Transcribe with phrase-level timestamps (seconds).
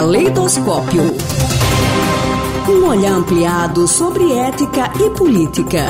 [0.00, 1.02] Caleidoscópio.
[2.70, 5.88] Um olhar ampliado sobre ética e política.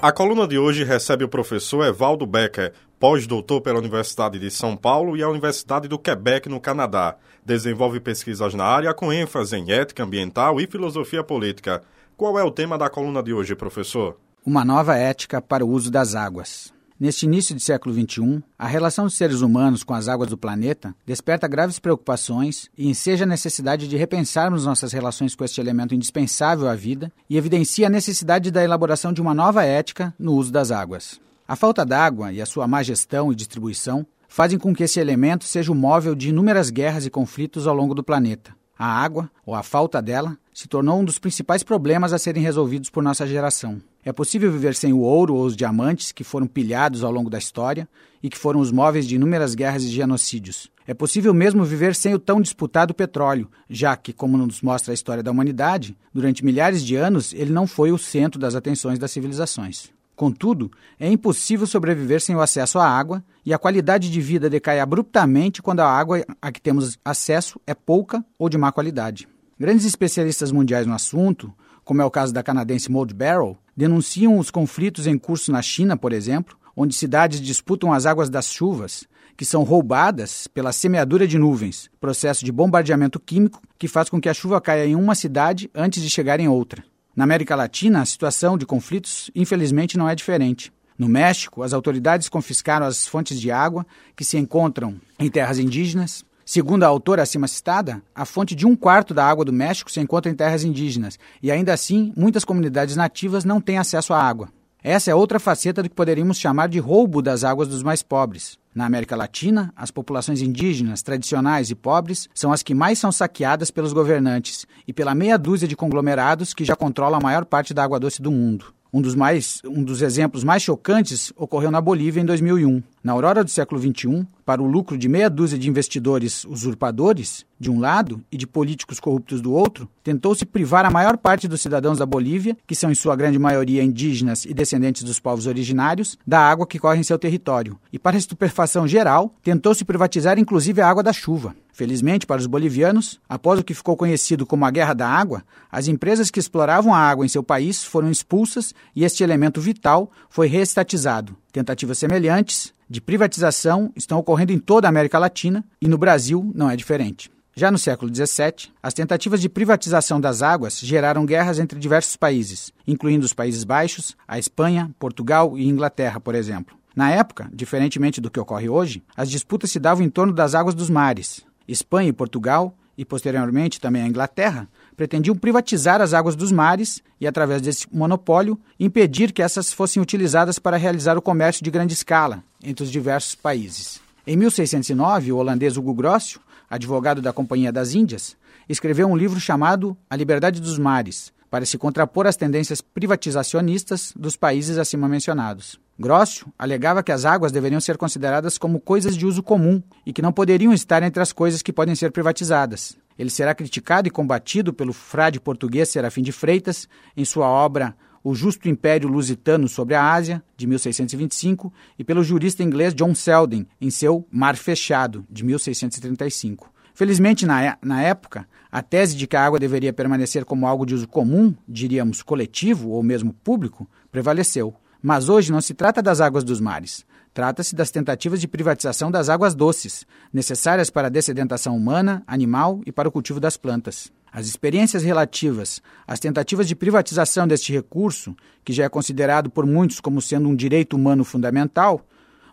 [0.00, 5.14] A coluna de hoje recebe o professor Evaldo Becker, pós-doutor pela Universidade de São Paulo
[5.14, 7.16] e a Universidade do Quebec, no Canadá.
[7.44, 11.82] Desenvolve pesquisas na área com ênfase em ética ambiental e filosofia política.
[12.16, 14.16] Qual é o tema da coluna de hoje, professor?
[14.42, 16.74] Uma nova ética para o uso das águas.
[16.98, 20.94] Neste início do século XXI, a relação dos seres humanos com as águas do planeta
[21.04, 26.66] desperta graves preocupações e enseja a necessidade de repensarmos nossas relações com este elemento indispensável
[26.66, 30.70] à vida e evidencia a necessidade da elaboração de uma nova ética no uso das
[30.70, 31.20] águas.
[31.46, 35.44] A falta d'água e a sua má gestão e distribuição fazem com que esse elemento
[35.44, 38.54] seja o móvel de inúmeras guerras e conflitos ao longo do planeta.
[38.78, 42.90] A água, ou a falta dela, se tornou um dos principais problemas a serem resolvidos
[42.90, 43.80] por nossa geração.
[44.04, 47.38] É possível viver sem o ouro ou os diamantes que foram pilhados ao longo da
[47.38, 47.88] história
[48.22, 50.70] e que foram os móveis de inúmeras guerras e genocídios.
[50.86, 54.94] É possível mesmo viver sem o tão disputado petróleo, já que, como nos mostra a
[54.94, 59.10] história da humanidade, durante milhares de anos ele não foi o centro das atenções das
[59.10, 59.90] civilizações.
[60.16, 64.80] Contudo, é impossível sobreviver sem o acesso à água e a qualidade de vida decai
[64.80, 69.28] abruptamente quando a água a que temos acesso é pouca ou de má qualidade.
[69.60, 71.52] Grandes especialistas mundiais no assunto,
[71.84, 75.98] como é o caso da canadense Maud Barrow, denunciam os conflitos em curso na China,
[75.98, 79.04] por exemplo, onde cidades disputam as águas das chuvas,
[79.36, 84.30] que são roubadas pela semeadura de nuvens, processo de bombardeamento químico que faz com que
[84.30, 86.82] a chuva caia em uma cidade antes de chegar em outra.
[87.16, 90.70] Na América Latina, a situação de conflitos, infelizmente, não é diferente.
[90.98, 96.24] No México, as autoridades confiscaram as fontes de água que se encontram em terras indígenas,
[96.48, 99.98] Segundo a autora acima citada, a fonte de um quarto da água do México se
[99.98, 104.48] encontra em terras indígenas, e ainda assim, muitas comunidades nativas não têm acesso à água.
[104.88, 108.56] Essa é outra faceta do que poderíamos chamar de roubo das águas dos mais pobres.
[108.72, 113.68] Na América Latina, as populações indígenas, tradicionais e pobres são as que mais são saqueadas
[113.68, 117.82] pelos governantes e pela meia dúzia de conglomerados que já controlam a maior parte da
[117.82, 118.66] água doce do mundo.
[118.92, 122.80] Um dos, mais, um dos exemplos mais chocantes ocorreu na Bolívia em 2001.
[123.06, 127.70] Na aurora do século XXI, para o lucro de meia dúzia de investidores usurpadores, de
[127.70, 131.98] um lado, e de políticos corruptos do outro, tentou-se privar a maior parte dos cidadãos
[131.98, 136.40] da Bolívia, que são em sua grande maioria indígenas e descendentes dos povos originários, da
[136.40, 137.78] água que corre em seu território.
[137.92, 141.54] E, para a estupefação geral, tentou-se privatizar inclusive a água da chuva.
[141.72, 145.86] Felizmente para os bolivianos, após o que ficou conhecido como a Guerra da Água, as
[145.86, 150.48] empresas que exploravam a água em seu país foram expulsas e este elemento vital foi
[150.48, 151.36] reestatizado.
[151.52, 156.70] Tentativas semelhantes de privatização estão ocorrendo em toda a América Latina e no Brasil não
[156.70, 157.30] é diferente.
[157.54, 162.70] Já no século XVII, as tentativas de privatização das águas geraram guerras entre diversos países,
[162.86, 166.76] incluindo os Países Baixos, a Espanha, Portugal e Inglaterra, por exemplo.
[166.94, 170.74] Na época, diferentemente do que ocorre hoje, as disputas se davam em torno das águas
[170.74, 171.44] dos mares.
[171.66, 177.26] Espanha e Portugal, e posteriormente também a Inglaterra, pretendiam privatizar as águas dos mares e,
[177.26, 182.42] através desse monopólio, impedir que essas fossem utilizadas para realizar o comércio de grande escala
[182.66, 184.00] entre os diversos países.
[184.26, 188.36] Em 1609, o holandês Hugo Grossio, advogado da Companhia das Índias,
[188.68, 194.36] escreveu um livro chamado A Liberdade dos Mares, para se contrapor às tendências privatizacionistas dos
[194.36, 195.78] países acima mencionados.
[195.98, 200.20] Grossio alegava que as águas deveriam ser consideradas como coisas de uso comum e que
[200.20, 202.96] não poderiam estar entre as coisas que podem ser privatizadas.
[203.18, 207.96] Ele será criticado e combatido pelo frade português Serafim de Freitas em sua obra
[208.28, 213.68] O Justo Império Lusitano sobre a Ásia, de 1625, e pelo jurista inglês John Selden
[213.80, 216.68] em seu Mar Fechado, de 1635.
[216.92, 220.84] Felizmente, na, é, na época, a tese de que a água deveria permanecer como algo
[220.84, 224.74] de uso comum, diríamos coletivo ou mesmo público, prevaleceu.
[225.00, 227.06] Mas hoje não se trata das águas dos mares.
[227.32, 232.90] Trata-se das tentativas de privatização das águas doces, necessárias para a dessedentação humana, animal e
[232.90, 234.10] para o cultivo das plantas.
[234.36, 239.98] As experiências relativas às tentativas de privatização deste recurso, que já é considerado por muitos
[239.98, 242.02] como sendo um direito humano fundamental,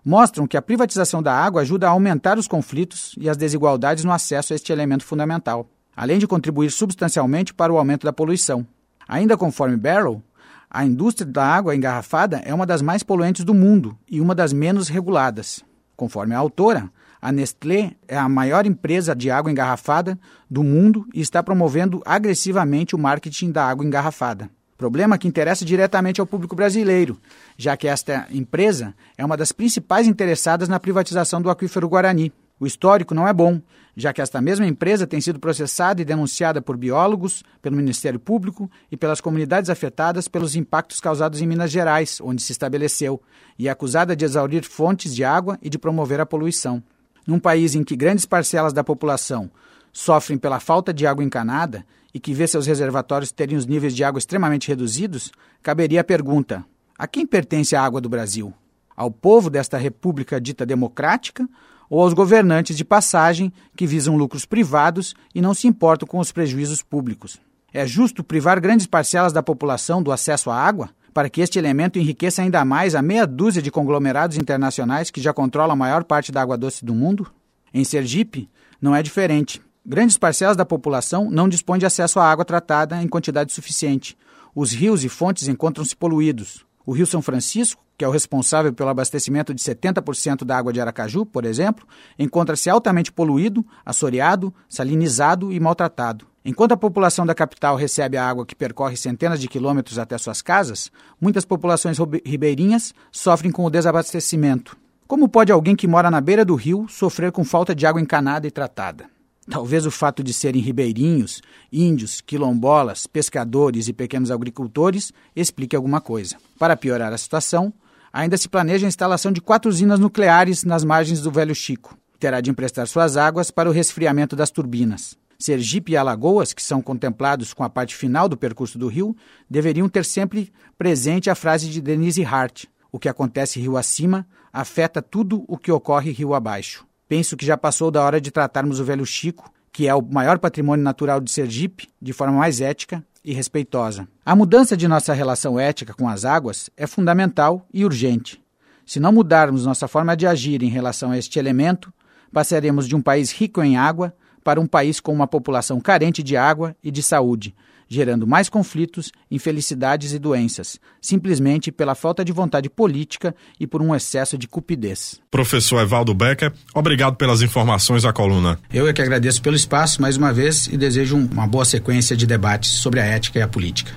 [0.01, 4.13] mostram que a privatização da água ajuda a aumentar os conflitos e as desigualdades no
[4.13, 8.65] acesso a este elemento fundamental, além de contribuir substancialmente para o aumento da poluição.
[9.05, 10.23] Ainda conforme Barrow,
[10.69, 14.53] a indústria da água engarrafada é uma das mais poluentes do mundo e uma das
[14.53, 15.61] menos reguladas.
[15.97, 16.89] Conforme a autora,
[17.23, 20.19] a Nestlé é a maior empresa de água engarrafada
[20.51, 24.49] do mundo e está promovendo agressivamente o marketing da água engarrafada.
[24.77, 27.17] Problema que interessa diretamente ao público brasileiro,
[27.57, 32.33] já que esta empresa é uma das principais interessadas na privatização do aquífero Guarani.
[32.59, 33.61] O histórico não é bom,
[33.95, 38.69] já que esta mesma empresa tem sido processada e denunciada por biólogos, pelo Ministério Público
[38.91, 43.21] e pelas comunidades afetadas pelos impactos causados em Minas Gerais, onde se estabeleceu,
[43.57, 46.83] e é acusada de exaurir fontes de água e de promover a poluição.
[47.25, 49.49] Num país em que grandes parcelas da população
[49.91, 54.03] sofrem pela falta de água encanada e que vê seus reservatórios terem os níveis de
[54.03, 55.31] água extremamente reduzidos,
[55.61, 56.65] caberia a pergunta:
[56.97, 58.53] a quem pertence a água do Brasil?
[58.95, 61.47] Ao povo desta república dita democrática
[61.89, 66.31] ou aos governantes de passagem que visam lucros privados e não se importam com os
[66.31, 67.39] prejuízos públicos?
[67.73, 70.89] É justo privar grandes parcelas da população do acesso à água?
[71.13, 75.31] Para que este elemento enriqueça ainda mais a meia dúzia de conglomerados internacionais que já
[75.31, 77.31] controlam a maior parte da água doce do mundo?
[77.73, 78.49] Em Sergipe,
[78.81, 79.61] não é diferente.
[79.85, 84.17] Grandes parcelas da população não dispõem de acesso à água tratada em quantidade suficiente.
[84.55, 86.65] Os rios e fontes encontram-se poluídos.
[86.85, 90.81] O Rio São Francisco, que é o responsável pelo abastecimento de 70% da água de
[90.81, 91.87] Aracaju, por exemplo,
[92.17, 96.32] encontra-se altamente poluído, assoreado, salinizado e maltratado.
[96.45, 100.41] Enquanto a população da capital recebe a água que percorre centenas de quilômetros até suas
[100.41, 104.75] casas, muitas populações ribeirinhas sofrem com o desabastecimento.
[105.07, 108.45] Como pode alguém que mora na beira do rio sofrer com falta de água encanada
[108.45, 109.05] e tratada?
[109.49, 111.41] Talvez o fato de serem ribeirinhos,
[111.71, 116.35] índios, quilombolas, pescadores e pequenos agricultores explique alguma coisa.
[116.59, 117.73] Para piorar a situação,
[118.11, 121.97] ainda se planeja a instalação de quatro usinas nucleares nas margens do Velho Chico.
[122.19, 125.17] Terá de emprestar suas águas para o resfriamento das turbinas.
[125.43, 129.15] Sergipe e Alagoas, que são contemplados com a parte final do percurso do rio,
[129.49, 135.01] deveriam ter sempre presente a frase de Denise Hart: o que acontece rio acima afeta
[135.01, 136.85] tudo o que ocorre rio abaixo.
[137.07, 140.39] Penso que já passou da hora de tratarmos o velho Chico, que é o maior
[140.39, 144.07] patrimônio natural de Sergipe, de forma mais ética e respeitosa.
[144.25, 148.41] A mudança de nossa relação ética com as águas é fundamental e urgente.
[148.85, 151.91] Se não mudarmos nossa forma de agir em relação a este elemento,
[152.31, 154.13] passaremos de um país rico em água
[154.43, 157.55] para um país com uma população carente de água e de saúde,
[157.87, 163.93] gerando mais conflitos, infelicidades e doenças, simplesmente pela falta de vontade política e por um
[163.95, 165.21] excesso de cupidez.
[165.29, 168.59] Professor Evaldo Becker, obrigado pelas informações à coluna.
[168.73, 172.25] Eu é que agradeço pelo espaço mais uma vez e desejo uma boa sequência de
[172.25, 173.93] debates sobre a ética e a política.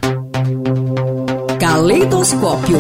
[1.59, 2.79] Caleidoscópio.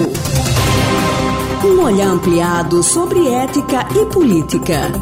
[1.65, 4.93] Um olhar ampliado sobre ética e política.